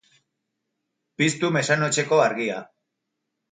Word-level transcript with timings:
Piztu 1.21 1.53
mesanotxeko 1.59 2.25
argia. 2.25 2.59